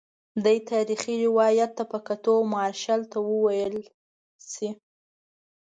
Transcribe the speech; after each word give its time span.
دې 0.43 0.57
تاریخي 0.71 1.15
روایت 1.25 1.71
ته 1.77 1.83
په 1.91 1.97
کتو 2.07 2.33
مارشال 2.53 3.01
ته 3.11 3.17
وویل 3.29 3.75
شي. 4.51 4.69